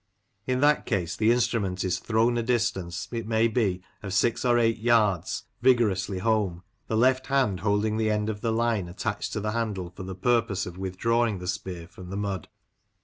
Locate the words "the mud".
12.09-12.47